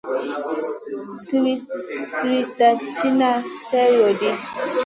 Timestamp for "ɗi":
4.19-4.29